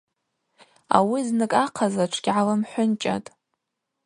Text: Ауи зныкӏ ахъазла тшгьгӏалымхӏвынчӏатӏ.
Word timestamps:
Ауи 0.97 1.19
зныкӏ 1.27 1.57
ахъазла 1.63 2.05
тшгьгӏалымхӏвынчӏатӏ. 2.11 3.29